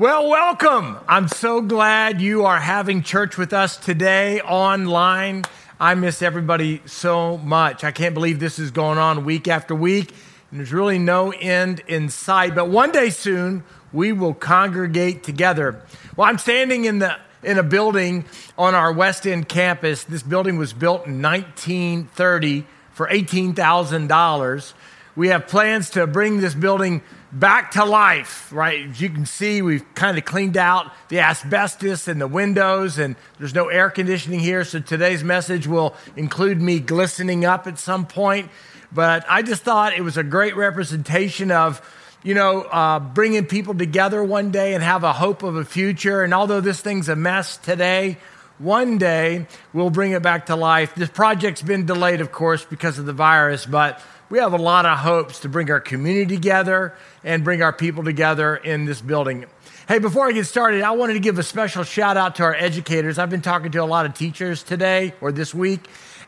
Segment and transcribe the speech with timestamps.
[0.00, 0.96] Well, welcome.
[1.06, 5.44] I'm so glad you are having church with us today online.
[5.78, 7.84] I miss everybody so much.
[7.84, 10.14] I can't believe this is going on week after week,
[10.50, 12.54] and there's really no end in sight.
[12.54, 15.82] But one day soon, we will congregate together.
[16.16, 18.24] Well, I'm standing in the in a building
[18.56, 20.04] on our West End campus.
[20.04, 22.64] This building was built in 1930
[22.94, 24.72] for $18,000.
[25.20, 28.88] We have plans to bring this building back to life, right?
[28.88, 33.16] As you can see, we've kind of cleaned out the asbestos and the windows, and
[33.38, 34.64] there's no air conditioning here.
[34.64, 38.50] So today's message will include me glistening up at some point.
[38.92, 41.82] But I just thought it was a great representation of,
[42.22, 46.22] you know, uh, bringing people together one day and have a hope of a future.
[46.24, 48.16] And although this thing's a mess today,
[48.56, 50.94] one day we'll bring it back to life.
[50.94, 54.00] This project's been delayed, of course, because of the virus, but
[54.30, 56.94] we have a lot of hopes to bring our community together
[57.24, 59.44] and bring our people together in this building.
[59.88, 62.54] Hey, before I get started, I wanted to give a special shout out to our
[62.54, 63.18] educators.
[63.18, 65.80] I've been talking to a lot of teachers today or this week,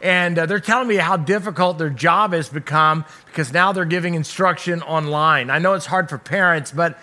[0.02, 4.14] and uh, they're telling me how difficult their job has become because now they're giving
[4.14, 5.48] instruction online.
[5.48, 6.98] I know it's hard for parents, but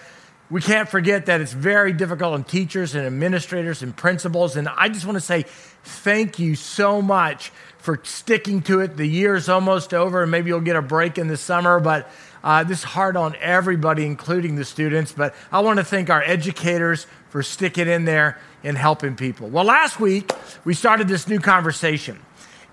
[0.50, 4.58] we can't forget that it's very difficult on teachers and administrators and principals.
[4.58, 5.46] And I just want to say
[5.84, 8.96] thank you so much for sticking to it.
[8.98, 12.10] The year's almost over, and maybe you'll get a break in the summer, but
[12.44, 15.12] uh, this is hard on everybody, including the students.
[15.12, 19.50] But I want to thank our educators for sticking in there and helping people.
[19.50, 20.32] Well, last week,
[20.66, 22.20] we started this new conversation.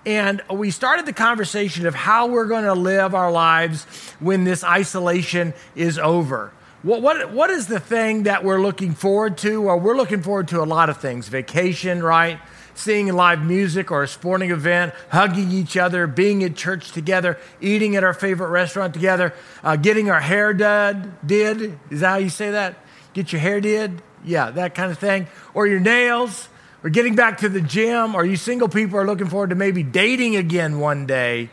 [0.05, 3.83] And we started the conversation of how we're going to live our lives
[4.19, 6.53] when this isolation is over.
[6.83, 9.61] What, what, what is the thing that we're looking forward to?
[9.61, 12.39] Well, we're looking forward to a lot of things vacation, right?
[12.77, 17.95] Seeing live music or a sporting event, hugging each other, being at church together, eating
[17.95, 21.77] at our favorite restaurant together, uh, getting our hair done, did.
[21.89, 22.75] Is that how you say that?
[23.13, 24.01] Get your hair did?
[24.23, 25.27] Yeah, that kind of thing.
[25.53, 26.49] Or your nails,
[26.83, 29.83] or getting back to the gym, or you single people are looking forward to maybe
[29.83, 31.49] dating again one day.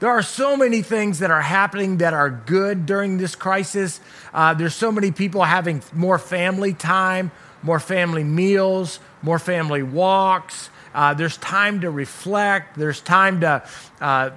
[0.00, 4.00] There are so many things that are happening that are good during this crisis.
[4.32, 7.32] Uh, there's so many people having more family time,
[7.62, 10.70] more family meals, more family walks.
[10.94, 12.76] Uh, there's time to reflect.
[12.76, 13.68] There's time to
[14.00, 14.30] uh,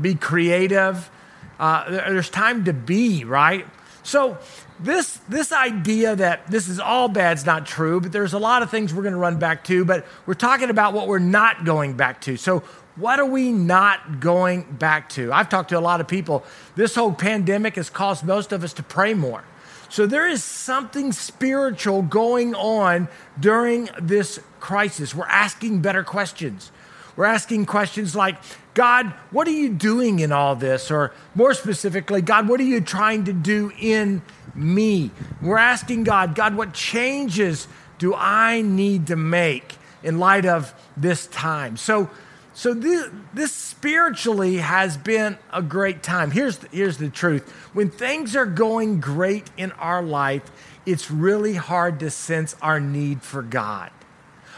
[0.00, 1.10] be creative.
[1.58, 3.66] Uh, there's time to be, right?
[4.02, 4.38] So,
[4.78, 8.62] this, this idea that this is all bad is not true, but there's a lot
[8.62, 11.64] of things we're going to run back to, but we're talking about what we're not
[11.64, 12.36] going back to.
[12.36, 12.62] So,
[12.96, 15.32] what are we not going back to?
[15.32, 16.44] I've talked to a lot of people.
[16.76, 19.44] This whole pandemic has caused most of us to pray more.
[19.88, 23.08] So there is something spiritual going on
[23.38, 25.14] during this crisis.
[25.14, 26.70] We're asking better questions.
[27.16, 28.36] We're asking questions like,
[28.74, 30.90] God, what are you doing in all this?
[30.90, 34.22] Or more specifically, God, what are you trying to do in
[34.54, 35.10] me?
[35.40, 37.68] We're asking God, God, what changes
[37.98, 41.78] do I need to make in light of this time?
[41.78, 42.10] So
[42.56, 46.30] so this, this, spiritually has been a great time.
[46.30, 47.46] Here's the, here's the truth.
[47.74, 50.50] When things are going great in our life,
[50.86, 53.90] it's really hard to sense our need for God.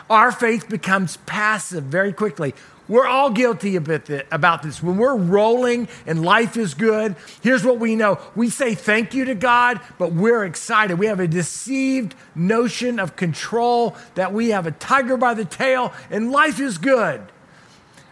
[0.08, 2.54] Our faith becomes passive very quickly.
[2.87, 4.81] We're all guilty about this.
[4.81, 8.20] When we're rolling and life is good, here's what we know.
[8.37, 11.00] We say thank you to God, but we're excited.
[11.00, 15.92] We have a deceived notion of control that we have a tiger by the tail
[16.10, 17.22] and life is good.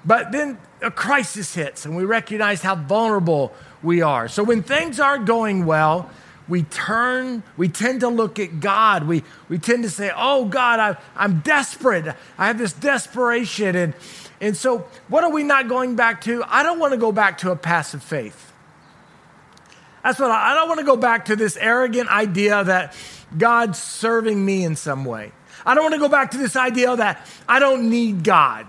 [0.07, 3.53] But then a crisis hits and we recognize how vulnerable
[3.83, 4.29] we are.
[4.29, 6.09] So when things aren't going well,
[6.49, 9.09] we turn, we tend to look at God.
[9.09, 12.15] We, we tend to say, Oh, God, I, I'm desperate.
[12.39, 13.75] I have this desperation.
[13.75, 13.95] And,
[14.41, 16.45] and so, what are we not going back to?
[16.47, 18.53] I don't want to go back to a passive faith.
[20.05, 22.95] That's what I, I don't want to go back to this arrogant idea that
[23.37, 25.33] God's serving me in some way.
[25.65, 28.69] I don't want to go back to this idea that I don't need God.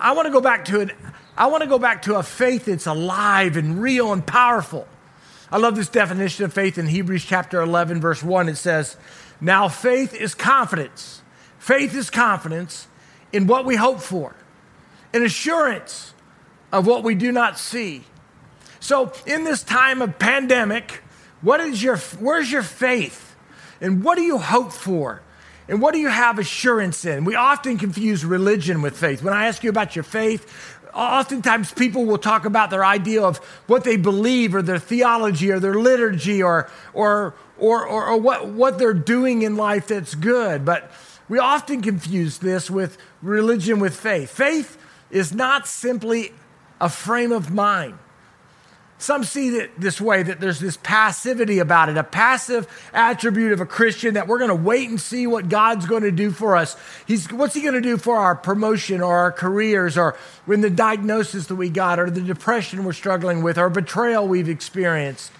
[0.00, 0.90] I want to go back to it.
[1.36, 4.86] I want to go back to a faith that's alive and real and powerful.
[5.50, 8.48] I love this definition of faith in Hebrews chapter 11, verse 1.
[8.48, 8.96] It says,
[9.40, 11.22] Now faith is confidence.
[11.58, 12.88] Faith is confidence
[13.32, 14.34] in what we hope for,
[15.14, 16.12] an assurance
[16.72, 18.04] of what we do not see.
[18.80, 21.02] So, in this time of pandemic,
[21.40, 23.36] what is your, where's your faith?
[23.80, 25.22] And what do you hope for?
[25.68, 27.24] And what do you have assurance in?
[27.24, 29.22] We often confuse religion with faith.
[29.22, 30.46] When I ask you about your faith,
[30.92, 35.60] oftentimes people will talk about their idea of what they believe or their theology or
[35.60, 40.64] their liturgy or, or, or, or, or what, what they're doing in life that's good.
[40.64, 40.90] But
[41.28, 44.30] we often confuse this with religion with faith.
[44.30, 44.76] Faith
[45.10, 46.32] is not simply
[46.80, 47.98] a frame of mind.
[49.02, 53.60] Some see it this way that there's this passivity about it, a passive attribute of
[53.60, 56.54] a Christian that we're going to wait and see what God's going to do for
[56.54, 56.76] us.
[57.04, 60.16] He's, what's He going to do for our promotion or our careers or
[60.46, 64.48] when the diagnosis that we got or the depression we're struggling with or betrayal we've
[64.48, 65.32] experienced?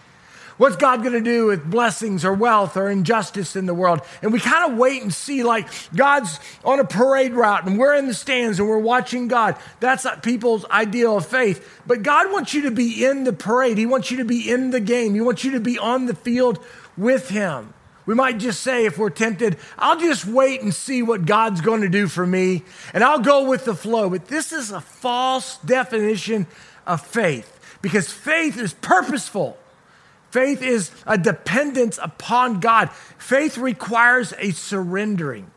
[0.62, 4.00] What's God going to do with blessings or wealth or injustice in the world?
[4.22, 7.96] And we kind of wait and see, like God's on a parade route and we're
[7.96, 9.56] in the stands and we're watching God.
[9.80, 11.82] That's not people's ideal of faith.
[11.84, 14.70] But God wants you to be in the parade, He wants you to be in
[14.70, 16.60] the game, He wants you to be on the field
[16.96, 17.74] with Him.
[18.06, 21.80] We might just say, if we're tempted, I'll just wait and see what God's going
[21.80, 22.62] to do for me,
[22.94, 24.10] and I'll go with the flow.
[24.10, 26.46] But this is a false definition
[26.86, 29.58] of faith because faith is purposeful.
[30.32, 32.90] Faith is a dependence upon God.
[33.18, 35.50] Faith requires a surrendering.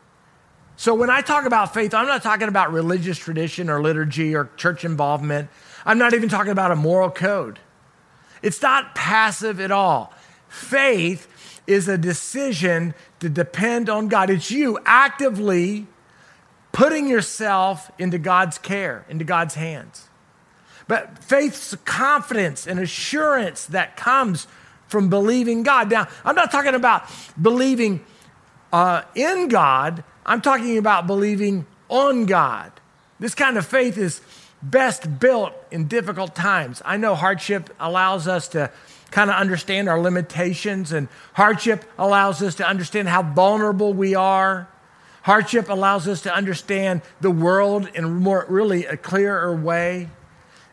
[0.76, 4.50] So when I talk about faith, I'm not talking about religious tradition or liturgy or
[4.58, 5.48] church involvement.
[5.86, 7.58] I'm not even talking about a moral code.
[8.42, 10.12] It's not passive at all.
[10.46, 11.26] Faith
[11.66, 14.28] is a decision to depend on God.
[14.28, 15.86] It's you actively
[16.72, 20.10] putting yourself into God's care, into God's hands.
[20.86, 24.46] But faith's confidence and assurance that comes
[24.88, 25.90] from believing God.
[25.90, 27.10] Now, I'm not talking about
[27.40, 28.04] believing
[28.72, 32.72] uh, in God, I'm talking about believing on God.
[33.18, 34.20] This kind of faith is
[34.62, 36.82] best built in difficult times.
[36.84, 38.70] I know hardship allows us to
[39.10, 44.68] kind of understand our limitations, and hardship allows us to understand how vulnerable we are.
[45.22, 50.10] Hardship allows us to understand the world in more really a clearer way.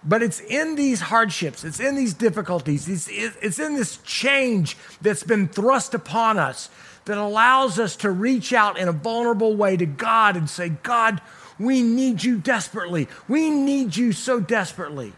[0.06, 5.24] But it's in these hardships, it's in these difficulties, it's, it's in this change that's
[5.24, 6.70] been thrust upon us
[7.06, 11.22] that allows us to reach out in a vulnerable way to God and say, God,
[11.60, 13.08] we need you desperately.
[13.28, 15.14] We need you so desperately.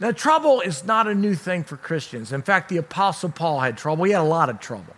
[0.00, 2.32] Now, trouble is not a new thing for Christians.
[2.32, 4.04] In fact, the Apostle Paul had trouble.
[4.04, 4.96] He had a lot of trouble.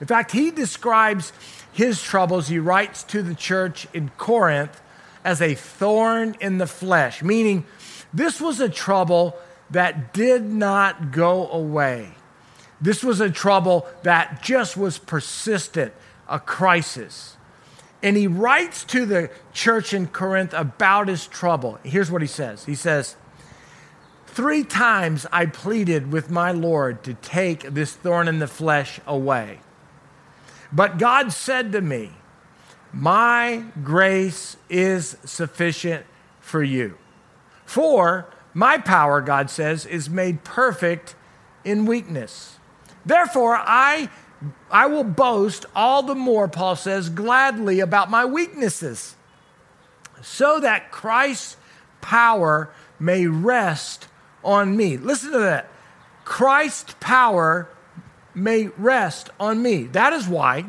[0.00, 1.32] In fact, he describes
[1.72, 4.80] his troubles, he writes to the church in Corinth,
[5.24, 7.64] as a thorn in the flesh, meaning
[8.14, 9.36] this was a trouble
[9.70, 12.10] that did not go away.
[12.80, 15.92] This was a trouble that just was persistent,
[16.28, 17.36] a crisis.
[18.02, 21.78] And he writes to the church in Corinth about his trouble.
[21.82, 23.16] Here's what he says He says,
[24.26, 29.60] Three times I pleaded with my Lord to take this thorn in the flesh away.
[30.72, 32.10] But God said to me,
[32.92, 36.04] My grace is sufficient
[36.40, 36.98] for you.
[37.74, 41.16] For my power, God says, is made perfect
[41.64, 42.60] in weakness.
[43.04, 44.10] Therefore, I,
[44.70, 49.16] I will boast all the more, Paul says, gladly about my weaknesses,
[50.22, 51.56] so that Christ's
[52.00, 54.06] power may rest
[54.44, 54.96] on me.
[54.96, 55.68] Listen to that.
[56.24, 57.68] Christ's power
[58.36, 59.86] may rest on me.
[59.86, 60.66] That is why,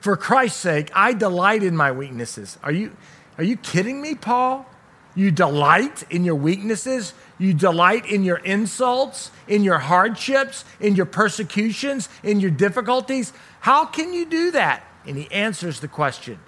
[0.00, 2.58] for Christ's sake, I delight in my weaknesses.
[2.62, 2.94] Are you,
[3.38, 4.66] are you kidding me, Paul?
[5.14, 7.14] You delight in your weaknesses.
[7.38, 13.32] You delight in your insults, in your hardships, in your persecutions, in your difficulties.
[13.60, 14.84] How can you do that?
[15.06, 16.38] And he answers the question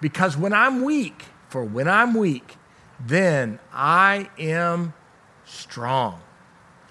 [0.00, 2.56] because when I'm weak, for when I'm weak,
[3.00, 4.94] then I am
[5.44, 6.20] strong.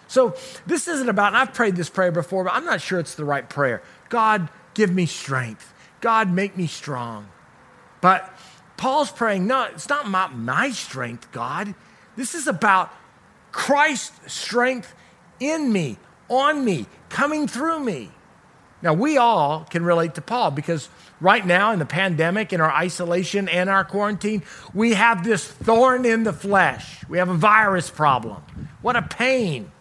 [0.08, 0.36] So
[0.66, 3.26] this isn't about, and I've prayed this prayer before, but I'm not sure it's the
[3.26, 3.82] right prayer.
[4.10, 5.74] God, give me strength.
[6.02, 7.30] God, make me strong.
[8.02, 8.35] But
[8.78, 11.74] Paul's praying, no, it's not my, my strength, God.
[12.16, 12.92] This is about
[13.52, 14.94] Christ's strength
[15.40, 15.98] in me,
[16.30, 18.12] on me, coming through me.
[18.82, 20.90] Now, we all can relate to Paul because
[21.20, 26.06] right now in the pandemic, in our isolation and our quarantine, we have this thorn
[26.06, 27.04] in the flesh.
[27.10, 28.44] We have a virus problem.
[28.82, 29.72] What a pain.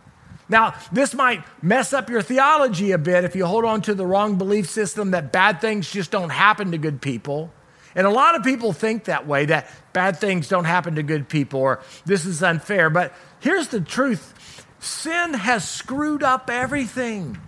[0.48, 4.06] Now, this might mess up your theology a bit if you hold on to the
[4.06, 7.52] wrong belief system that bad things just don't happen to good people.
[7.94, 11.28] And a lot of people think that way, that bad things don't happen to good
[11.28, 12.90] people or this is unfair.
[12.90, 14.32] But here's the truth
[14.80, 17.38] sin has screwed up everything.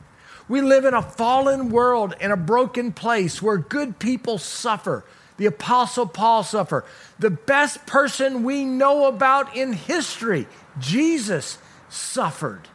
[0.49, 5.05] We live in a fallen world, in a broken place where good people suffer.
[5.39, 6.85] The Apostle Paul suffered.
[7.19, 10.47] The best person we know about in history,
[10.79, 12.69] Jesus, suffered.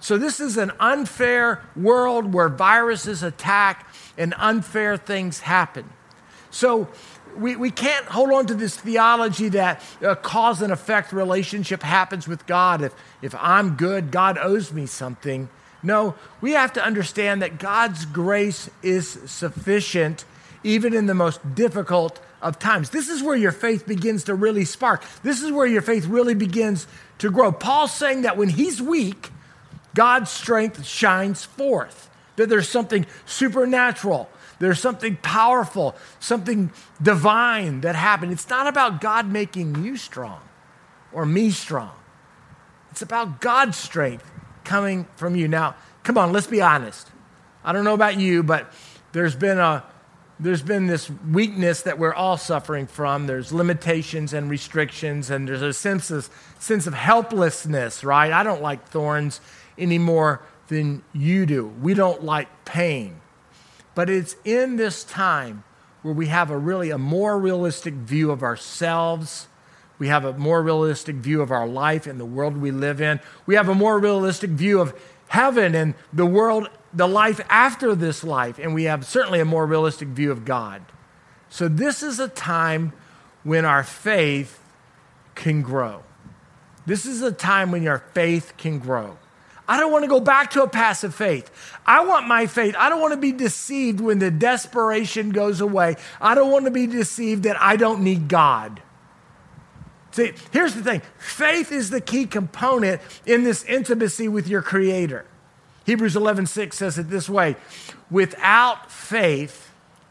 [0.00, 5.90] So, this is an unfair world where viruses attack and unfair things happen.
[6.56, 6.88] So
[7.36, 11.82] we, we can't hold on to this theology that a uh, cause and effect relationship
[11.82, 12.80] happens with God.
[12.80, 15.50] If, if I'm good, God owes me something.
[15.82, 20.24] No, we have to understand that God's grace is sufficient
[20.64, 22.88] even in the most difficult of times.
[22.88, 25.04] This is where your faith begins to really spark.
[25.22, 26.86] This is where your faith really begins
[27.18, 27.52] to grow.
[27.52, 29.30] Paul's saying that when he's weak,
[29.94, 36.72] God's strength shines forth, that there's something supernatural, there's something powerful, something
[37.02, 38.32] divine that happened.
[38.32, 40.40] It's not about God making you strong
[41.12, 41.92] or me strong,
[42.90, 44.30] it's about God's strength
[44.64, 45.48] coming from you.
[45.48, 47.10] Now, come on, let's be honest.
[47.64, 48.72] I don't know about you, but
[49.12, 49.84] there's been a
[50.38, 53.26] there's been this weakness that we're all suffering from.
[53.26, 58.30] There's limitations and restrictions, and there's a sense of, sense of helplessness, right?
[58.30, 59.40] I don't like thorns
[59.78, 61.66] any more than you do.
[61.66, 63.20] We don't like pain.
[63.96, 65.64] But it's in this time
[66.02, 69.48] where we have a really a more realistic view of ourselves.
[69.98, 73.20] We have a more realistic view of our life and the world we live in.
[73.46, 74.94] We have a more realistic view of
[75.28, 79.66] heaven and the world the life after this life, and we have certainly a more
[79.66, 80.82] realistic view of God.
[81.48, 82.92] So, this is a time
[83.44, 84.60] when our faith
[85.34, 86.02] can grow.
[86.84, 89.18] This is a time when your faith can grow.
[89.68, 91.50] I don't want to go back to a passive faith.
[91.84, 92.74] I want my faith.
[92.78, 95.96] I don't want to be deceived when the desperation goes away.
[96.20, 98.80] I don't want to be deceived that I don't need God.
[100.12, 105.26] See, here's the thing faith is the key component in this intimacy with your Creator.
[105.84, 107.56] Hebrews 11:6 says it this way,
[108.10, 109.66] without faith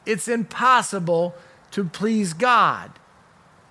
[0.05, 1.35] it's impossible
[1.71, 2.91] to please God.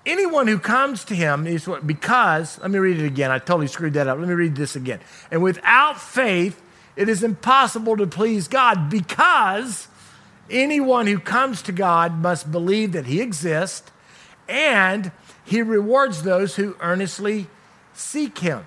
[0.06, 3.30] Anyone who comes to him is what because, let me read it again.
[3.30, 4.18] I totally screwed that up.
[4.18, 5.00] Let me read this again.
[5.30, 6.60] And without faith
[6.96, 9.88] it is impossible to please God because
[10.48, 13.90] anyone who comes to God must believe that he exists
[14.48, 15.10] and
[15.44, 17.48] he rewards those who earnestly
[17.94, 18.64] seek him.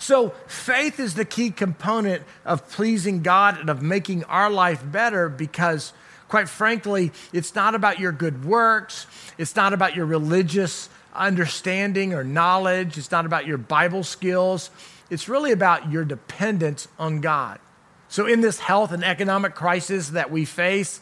[0.00, 5.28] So, faith is the key component of pleasing God and of making our life better
[5.28, 5.92] because,
[6.28, 9.06] quite frankly, it's not about your good works,
[9.38, 14.70] it's not about your religious understanding or knowledge, it's not about your Bible skills.
[15.10, 17.58] It's really about your dependence on God.
[18.08, 21.00] So, in this health and economic crisis that we face,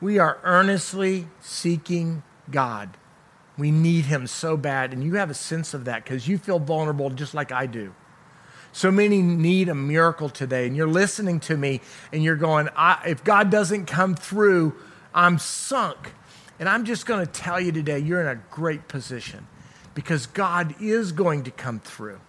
[0.00, 2.96] we are earnestly seeking God.
[3.58, 6.58] We need Him so bad, and you have a sense of that because you feel
[6.58, 7.94] vulnerable just like I do.
[8.72, 11.80] So many need a miracle today, and you're listening to me
[12.12, 12.68] and you're going,
[13.04, 14.74] if God doesn't come through,
[15.14, 16.12] I'm sunk.
[16.58, 19.46] And I'm just going to tell you today, you're in a great position
[19.94, 22.20] because God is going to come through.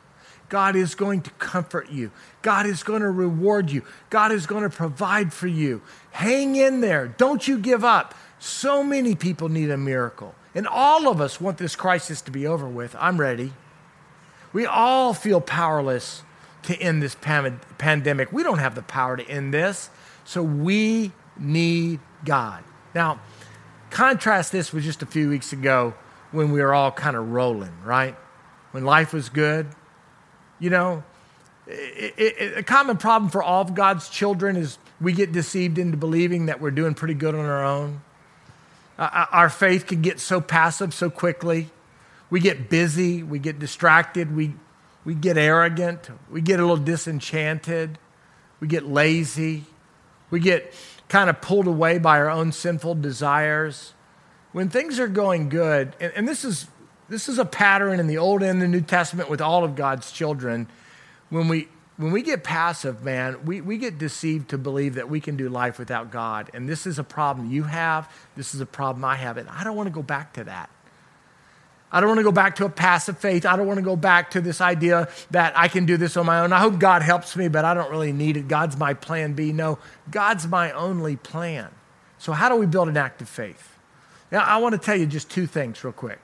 [0.49, 2.11] God is going to comfort you.
[2.41, 3.83] God is going to reward you.
[4.09, 5.81] God is going to provide for you.
[6.11, 7.07] Hang in there.
[7.07, 8.15] Don't you give up.
[8.39, 10.35] So many people need a miracle.
[10.53, 12.95] And all of us want this crisis to be over with.
[12.99, 13.53] I'm ready.
[14.51, 16.23] We all feel powerless
[16.63, 18.31] to end this pandemic.
[18.31, 19.89] We don't have the power to end this.
[20.23, 22.63] So we need God.
[22.93, 23.19] Now,
[23.89, 25.93] contrast this with just a few weeks ago
[26.31, 28.15] when we were all kind of rolling, right?
[28.71, 29.67] When life was good.
[30.59, 31.03] You know,
[31.67, 35.97] it, it, a common problem for all of God's children is we get deceived into
[35.97, 38.01] believing that we're doing pretty good on our own.
[38.97, 41.69] Uh, our faith can get so passive so quickly.
[42.29, 44.53] We get busy, we get distracted, we
[45.03, 47.97] we get arrogant, we get a little disenchanted,
[48.59, 49.65] we get lazy,
[50.29, 50.73] we get
[51.09, 53.93] kind of pulled away by our own sinful desires.
[54.51, 56.67] When things are going good, and, and this, is,
[57.09, 60.11] this is a pattern in the Old and the New Testament with all of God's
[60.11, 60.67] children,
[61.29, 61.67] when we,
[61.97, 65.49] when we get passive, man, we, we get deceived to believe that we can do
[65.49, 66.49] life without God.
[66.53, 69.63] And this is a problem you have, this is a problem I have, and I
[69.63, 70.69] don't want to go back to that.
[71.91, 73.45] I don't want to go back to a passive faith.
[73.45, 76.25] I don't want to go back to this idea that I can do this on
[76.25, 76.53] my own.
[76.53, 78.47] I hope God helps me, but I don't really need it.
[78.47, 79.51] God's my plan B.
[79.51, 79.77] No,
[80.09, 81.69] God's my only plan.
[82.17, 83.77] So, how do we build an active faith?
[84.31, 86.19] Now, I want to tell you just two things real quick.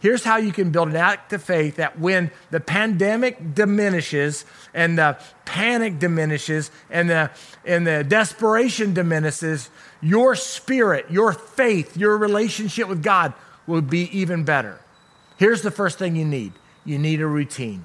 [0.00, 4.44] Here's how you can build an active faith that when the pandemic diminishes
[4.74, 7.30] and the panic diminishes and the,
[7.64, 9.70] and the desperation diminishes,
[10.02, 13.32] your spirit, your faith, your relationship with God
[13.66, 14.78] will be even better.
[15.36, 16.52] Here's the first thing you need
[16.84, 17.84] you need a routine.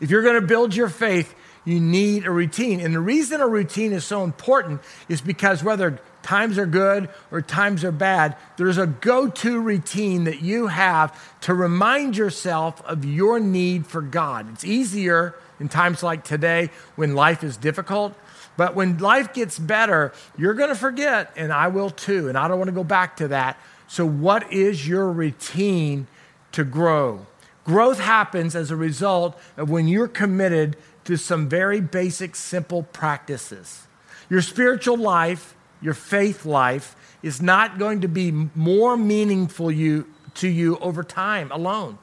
[0.00, 1.34] If you're going to build your faith,
[1.64, 2.80] you need a routine.
[2.80, 7.42] And the reason a routine is so important is because whether times are good or
[7.42, 13.04] times are bad, there's a go to routine that you have to remind yourself of
[13.04, 14.50] your need for God.
[14.52, 18.14] It's easier in times like today when life is difficult.
[18.56, 22.28] But when life gets better, you're going to forget, and I will too.
[22.28, 23.56] And I don't want to go back to that.
[23.88, 26.06] So, what is your routine
[26.52, 27.26] to grow?
[27.64, 33.86] Growth happens as a result of when you're committed to some very basic, simple practices.
[34.28, 40.48] Your spiritual life, your faith life, is not going to be more meaningful you, to
[40.48, 41.98] you over time alone.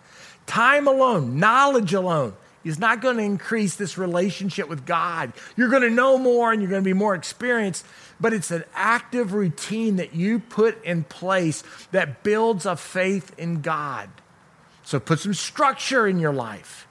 [0.47, 2.33] Time alone, knowledge alone
[2.65, 5.31] is not going to increase this relationship with God.
[5.55, 7.85] You're going to know more and you're going to be more experienced,
[8.19, 13.61] but it's an active routine that you put in place that builds a faith in
[13.61, 14.09] God.
[14.83, 16.87] So put some structure in your life.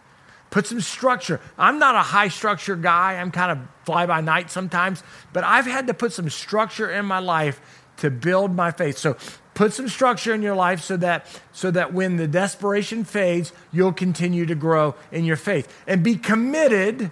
[0.51, 1.41] Put some structure.
[1.59, 3.15] I'm not a high structure guy.
[3.15, 5.03] I'm kind of fly by night sometimes,
[5.33, 7.61] but I've had to put some structure in my life
[7.97, 8.97] to build my faith.
[8.99, 9.17] So
[9.55, 13.93] put some structure in your life so that so that when the desperation fades you'll
[13.93, 15.73] continue to grow in your faith.
[15.87, 17.11] And be committed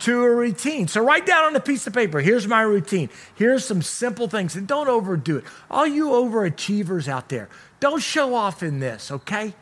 [0.00, 0.88] to a routine.
[0.88, 3.10] So write down on a piece of paper here's my routine.
[3.34, 5.44] Here's some simple things and don't overdo it.
[5.70, 7.48] All you overachievers out there
[7.80, 9.54] don't show off in this okay?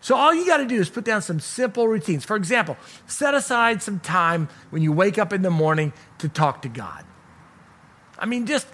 [0.00, 2.24] So all you got to do is put down some simple routines.
[2.24, 2.76] For example
[3.06, 7.04] set aside some time when you wake up in the morning to talk to god.
[8.18, 8.66] I mean just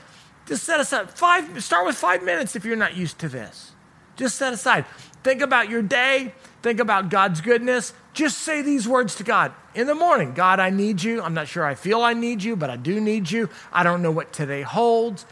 [0.51, 3.71] just set aside five, start with five minutes if you're not used to this.
[4.17, 4.85] Just set aside.
[5.23, 6.35] Think about your day.
[6.61, 7.93] Think about God's goodness.
[8.15, 11.23] Just say these words to God in the morning God, I need you.
[11.23, 13.49] I'm not sure I feel I need you, but I do need you.
[13.73, 15.25] I don't know what today holds.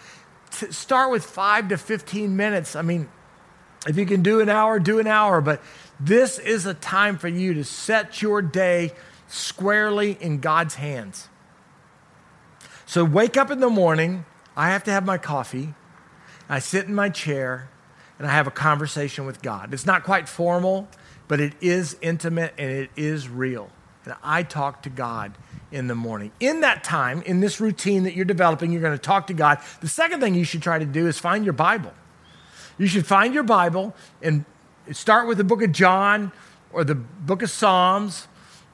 [0.60, 2.76] To start with five to 15 minutes.
[2.76, 3.08] I mean,
[3.88, 5.60] if you can do an hour, do an hour, but
[5.98, 8.92] this is a time for you to set your day
[9.26, 11.28] squarely in God's hands.
[12.87, 14.25] So wake up in the morning
[14.58, 15.74] I have to have my coffee.
[16.48, 17.68] I sit in my chair
[18.18, 19.72] and I have a conversation with God.
[19.72, 20.88] It's not quite formal,
[21.28, 23.70] but it is intimate and it is real.
[24.04, 25.38] And I talk to God
[25.70, 26.32] in the morning.
[26.40, 29.58] In that time, in this routine that you're developing, you're going to talk to God.
[29.80, 31.92] The second thing you should try to do is find your Bible.
[32.78, 34.44] You should find your Bible and
[34.90, 36.32] start with the book of John
[36.72, 38.26] or the book of Psalms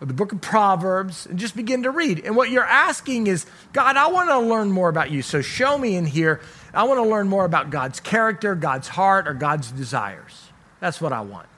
[0.04, 2.26] or the book of Proverbs and just begin to read.
[2.26, 5.22] And what you're asking is, God, I want to learn more about you.
[5.22, 6.42] So show me in here.
[6.74, 10.50] I want to learn more about God's character, God's heart, or God's desires.
[10.78, 11.48] That's what I want.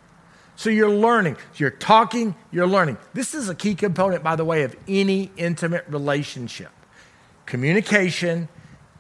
[0.55, 1.39] So you're learning.
[1.57, 2.99] You're talking, you're learning.
[3.15, 6.71] This is a key component, by the way, of any intimate relationship
[7.47, 8.49] communication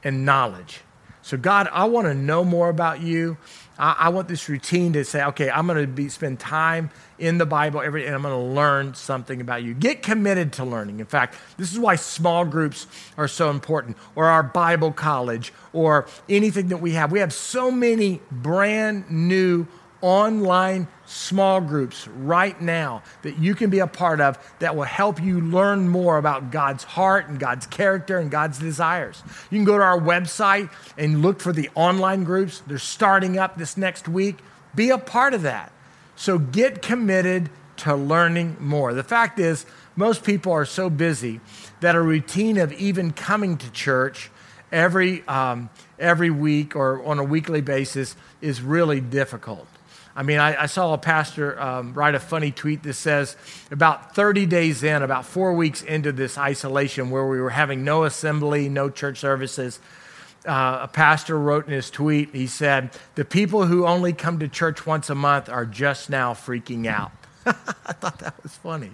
[0.03, 0.81] and knowledge.
[1.23, 3.37] So, God, I want to know more about you.
[3.79, 7.39] I, I want this routine to say, okay, I'm going to be, spend time in
[7.39, 9.75] the Bible every day and I'm going to learn something about you.
[9.75, 11.01] Get committed to learning.
[11.01, 12.87] In fact, this is why small groups
[13.17, 17.13] are so important, or our Bible college, or anything that we have.
[17.13, 19.67] We have so many brand new
[20.01, 25.23] online small groups right now that you can be a part of that will help
[25.23, 29.23] you learn more about God's heart and God's character and God's desires.
[29.51, 32.63] You can go to our website and look for the online groups.
[32.67, 34.37] They're starting up this next week.
[34.75, 35.73] Be a part of that.
[36.17, 38.95] So get committed to learning more.
[38.95, 41.41] The fact is, most people are so busy
[41.81, 44.31] that a routine of even coming to church
[44.73, 49.67] every, um, every week or on a weekly basis is really difficult.
[50.17, 53.37] I mean, I, I saw a pastor um, write a funny tweet that says
[53.71, 58.05] about 30 days in, about four weeks into this isolation where we were having no
[58.05, 59.79] assembly, no church services,
[60.47, 64.49] uh, a pastor wrote in his tweet, he said, The people who only come to
[64.49, 67.13] church once a month are just now freaking out.
[67.47, 68.93] I thought that was funny.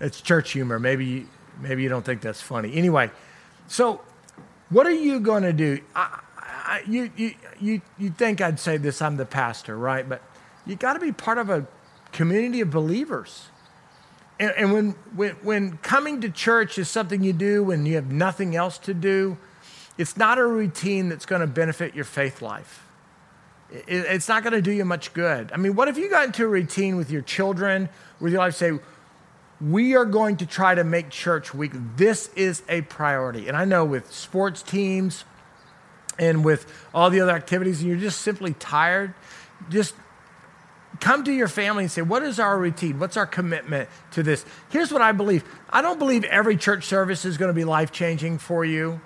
[0.00, 0.80] It's church humor.
[0.80, 1.26] Maybe,
[1.60, 2.74] maybe you don't think that's funny.
[2.74, 3.10] Anyway,
[3.68, 4.00] so
[4.70, 5.80] what are you going to do?
[5.94, 6.20] I,
[6.66, 10.06] I, you, you, you, you think I'd say this, I'm the pastor, right?
[10.08, 10.22] But
[10.66, 11.66] you got to be part of a
[12.12, 13.46] community of believers.
[14.38, 18.10] And, and when, when, when coming to church is something you do when you have
[18.10, 19.38] nothing else to do,
[19.96, 22.82] it's not a routine that's going to benefit your faith life.
[23.70, 25.50] It's not going to do you much good.
[25.52, 27.88] I mean, what if you got into a routine with your children,
[28.20, 28.78] with your life, say,
[29.60, 31.72] we are going to try to make church week.
[31.96, 33.48] This is a priority.
[33.48, 35.24] And I know with sports teams
[36.18, 39.14] and with all the other activities, and you're just simply tired,
[39.68, 39.94] just
[41.00, 42.98] come to your family and say, What is our routine?
[42.98, 44.44] What's our commitment to this?
[44.70, 47.92] Here's what I believe I don't believe every church service is going to be life
[47.92, 49.00] changing for you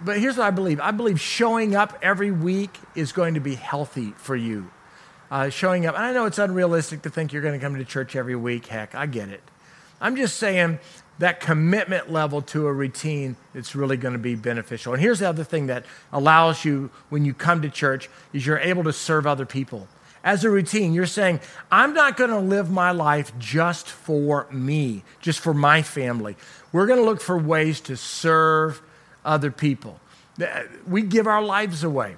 [0.00, 3.54] but here's what I believe I believe showing up every week is going to be
[3.54, 4.70] healthy for you.
[5.28, 7.84] Uh, showing up, and I know it's unrealistic to think you're going to come to
[7.84, 8.66] church every week.
[8.66, 9.42] Heck, I get it.
[10.00, 10.78] I'm just saying
[11.18, 14.92] that commitment level to a routine it's really going to be beneficial.
[14.92, 18.58] And here's the other thing that allows you when you come to church is you're
[18.58, 19.88] able to serve other people.
[20.22, 25.04] As a routine, you're saying, I'm not going to live my life just for me,
[25.20, 26.36] just for my family.
[26.72, 28.82] We're going to look for ways to serve
[29.24, 30.00] other people.
[30.86, 32.16] We give our lives away.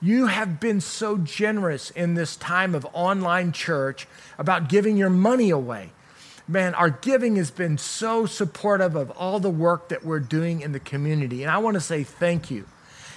[0.00, 4.06] You have been so generous in this time of online church
[4.38, 5.90] about giving your money away.
[6.50, 10.72] Man, our giving has been so supportive of all the work that we're doing in
[10.72, 11.42] the community.
[11.42, 12.64] And I want to say thank you.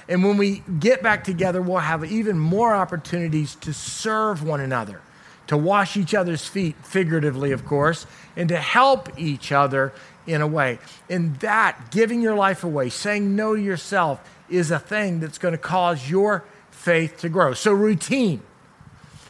[0.10, 5.00] And when we get back together, we'll have even more opportunities to serve one another,
[5.48, 9.94] to wash each other's feet, figuratively, of course, and to help each other
[10.28, 10.80] in a way.
[11.10, 15.54] And that, giving your life away, saying no to yourself, is a thing that's going
[15.54, 17.54] to cause your faith to grow.
[17.54, 18.42] So, routine.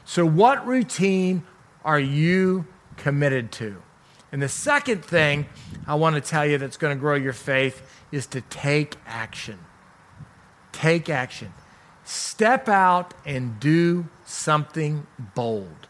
[0.06, 1.44] So, what routine
[1.86, 2.66] are you
[2.98, 3.82] committed to?
[4.32, 5.48] And the second thing
[5.86, 9.60] I want to tell you that's going to grow your faith is to take action.
[10.72, 11.54] Take action.
[12.04, 15.88] Step out and do something bold.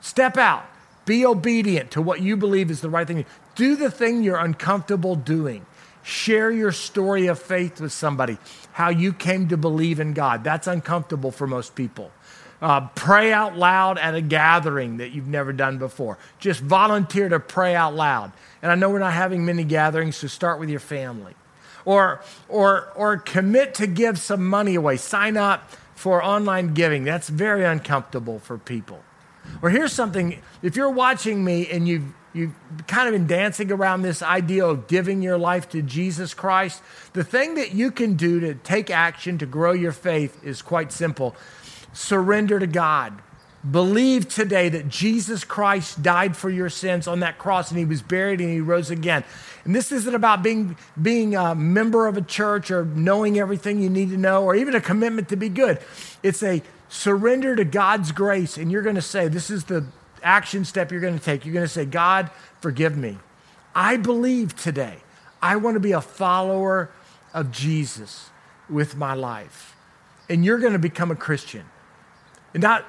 [0.00, 0.64] Step out.
[1.04, 3.24] Be obedient to what you believe is the right thing.
[3.54, 5.64] Do the thing you're uncomfortable doing.
[6.02, 8.38] Share your story of faith with somebody,
[8.72, 10.44] how you came to believe in God.
[10.44, 12.10] That's uncomfortable for most people.
[12.60, 16.18] Uh, pray out loud at a gathering that you've never done before.
[16.40, 18.32] Just volunteer to pray out loud.
[18.62, 21.34] And I know we're not having many gatherings, so start with your family.
[21.84, 24.96] Or, or, or commit to give some money away.
[24.96, 27.04] Sign up for online giving.
[27.04, 29.02] That's very uncomfortable for people.
[29.62, 32.54] Or here's something if you're watching me and you've, you've
[32.86, 37.24] kind of been dancing around this idea of giving your life to Jesus Christ, the
[37.24, 41.36] thing that you can do to take action to grow your faith is quite simple
[41.98, 43.20] surrender to God.
[43.68, 48.02] Believe today that Jesus Christ died for your sins on that cross and he was
[48.02, 49.24] buried and he rose again.
[49.64, 53.90] And this isn't about being, being a member of a church or knowing everything you
[53.90, 55.80] need to know or even a commitment to be good.
[56.22, 58.56] It's a surrender to God's grace.
[58.56, 59.84] And you're going to say, This is the
[60.22, 61.44] action step you're going to take.
[61.44, 62.30] You're going to say, God,
[62.60, 63.18] forgive me.
[63.74, 64.98] I believe today.
[65.42, 66.90] I want to be a follower
[67.34, 68.30] of Jesus
[68.70, 69.74] with my life.
[70.28, 71.64] And you're going to become a Christian
[72.54, 72.84] not,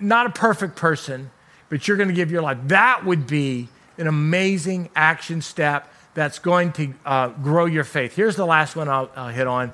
[0.00, 1.30] not a perfect person,
[1.68, 2.58] but you're going to give your life.
[2.64, 3.68] That would be
[3.98, 8.16] an amazing action step that's going to uh, grow your faith.
[8.16, 9.72] Here's the last one I'll, I'll hit on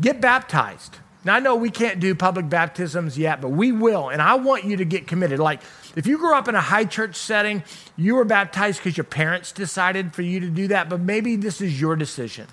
[0.00, 0.96] get baptized.
[1.24, 4.08] Now, I know we can't do public baptisms yet, but we will.
[4.08, 5.40] And I want you to get committed.
[5.40, 5.60] Like,
[5.96, 7.64] if you grew up in a high church setting,
[7.96, 11.60] you were baptized because your parents decided for you to do that, but maybe this
[11.60, 12.46] is your decision.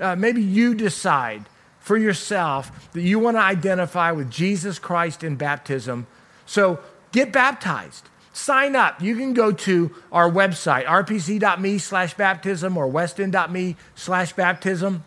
[0.00, 1.44] Uh, maybe you decide
[1.82, 6.06] for yourself that you want to identify with Jesus Christ in baptism.
[6.46, 6.78] So
[7.10, 8.08] get baptized.
[8.32, 9.02] Sign up.
[9.02, 15.04] You can go to our website, rpc.me slash baptism or weston.me slash baptism,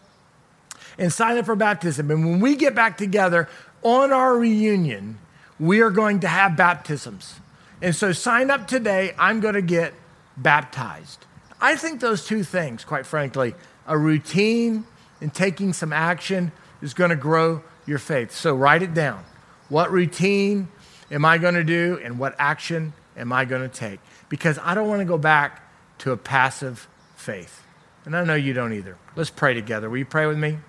[1.00, 2.12] and sign up for baptism.
[2.12, 3.50] And when we get back together
[3.82, 5.18] on our reunion,
[5.60, 7.40] we are going to have baptisms.
[7.82, 9.16] And so sign up today.
[9.18, 9.94] I'm going to get
[10.38, 11.26] baptized.
[11.62, 13.56] I think those two things, quite frankly,
[13.88, 14.86] a routine
[15.22, 16.52] and taking some action
[16.86, 18.32] is going to grow your faith.
[18.32, 19.24] So write it down.
[19.70, 20.68] What routine
[21.10, 24.00] am I going to do and what action am I going to take?
[24.30, 25.68] Because I don't want to go back
[26.00, 27.64] to a passive faith.
[28.06, 28.98] And I know you don't either.
[29.16, 29.90] Let's pray together.
[29.90, 30.60] Will you pray with me?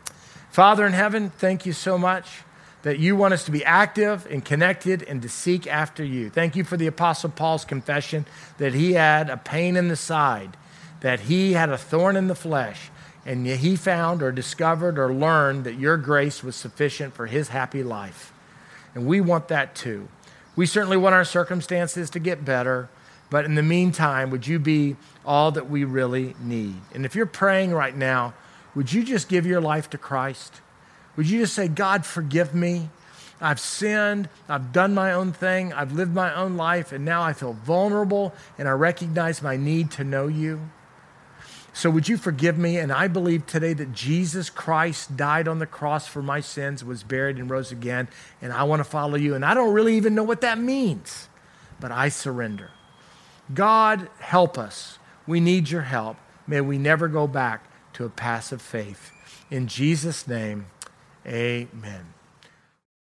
[0.51, 2.43] Father in heaven, thank you so much
[2.83, 6.31] that you want us to be active and connected and to seek after you.
[6.31, 8.25] Thank you for the Apostle Paul's confession
[8.57, 10.57] that he had a pain in the side,
[11.01, 12.91] that he had a thorn in the flesh,
[13.27, 17.83] and he found or discovered or learned that your grace was sufficient for his happy
[17.83, 18.33] life.
[18.95, 20.09] And we want that too.
[20.55, 22.89] We certainly want our circumstances to get better,
[23.29, 26.77] but in the meantime, would you be all that we really need?
[26.95, 28.33] And if you're praying right now,
[28.77, 30.61] would you just give your life to Christ?
[31.17, 32.91] Would you just say, God, forgive me?
[33.41, 34.29] I've sinned.
[34.49, 35.73] I've done my own thing.
[35.73, 39.91] I've lived my own life, and now I feel vulnerable, and I recognize my need
[39.93, 40.71] to know you.
[41.77, 42.79] So, would you forgive me?
[42.79, 47.03] And I believe today that Jesus Christ died on the cross for my sins, was
[47.03, 48.09] buried, and rose again.
[48.41, 49.35] And I want to follow you.
[49.35, 51.29] And I don't really even know what that means,
[51.79, 52.71] but I surrender.
[53.53, 54.99] God, help us.
[55.27, 56.17] We need your help.
[56.47, 59.13] May we never go back to a passive faith.
[59.51, 60.69] In Jesus' name,
[61.27, 62.07] amen.